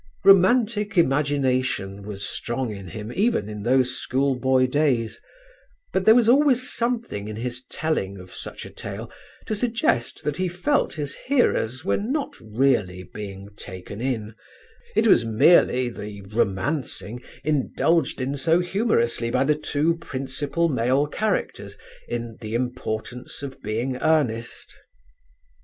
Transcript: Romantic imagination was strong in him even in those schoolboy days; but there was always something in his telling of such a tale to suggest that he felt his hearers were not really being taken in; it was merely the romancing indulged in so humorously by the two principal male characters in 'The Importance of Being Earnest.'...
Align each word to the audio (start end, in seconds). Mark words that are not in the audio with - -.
Romantic 0.23 0.97
imagination 0.97 2.01
was 2.01 2.27
strong 2.27 2.71
in 2.71 2.87
him 2.87 3.13
even 3.13 3.47
in 3.47 3.61
those 3.61 3.95
schoolboy 3.95 4.65
days; 4.65 5.21
but 5.93 6.05
there 6.05 6.15
was 6.15 6.27
always 6.27 6.67
something 6.73 7.27
in 7.27 7.35
his 7.35 7.63
telling 7.65 8.17
of 8.17 8.33
such 8.33 8.65
a 8.65 8.71
tale 8.71 9.11
to 9.45 9.53
suggest 9.53 10.23
that 10.23 10.37
he 10.37 10.47
felt 10.47 10.95
his 10.95 11.13
hearers 11.27 11.85
were 11.85 11.97
not 11.99 12.33
really 12.41 13.03
being 13.13 13.49
taken 13.55 14.01
in; 14.01 14.33
it 14.95 15.05
was 15.05 15.23
merely 15.23 15.87
the 15.87 16.23
romancing 16.33 17.21
indulged 17.43 18.19
in 18.19 18.35
so 18.35 18.59
humorously 18.59 19.29
by 19.29 19.43
the 19.43 19.53
two 19.53 19.97
principal 19.97 20.67
male 20.67 21.05
characters 21.05 21.77
in 22.07 22.37
'The 22.41 22.55
Importance 22.55 23.43
of 23.43 23.61
Being 23.61 23.97
Earnest.'... 23.97 24.75